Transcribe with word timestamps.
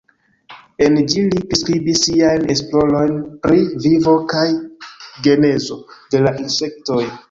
En 0.85 0.95
ĝi 1.11 1.25
li 1.33 1.41
priskribis 1.51 2.01
siajn 2.07 2.49
esplorojn 2.55 3.15
pri 3.45 3.63
vivo 3.87 4.19
kaj 4.35 4.49
genezo 5.31 5.83
de 5.97 6.29
la 6.29 6.39
insektoj. 6.47 7.03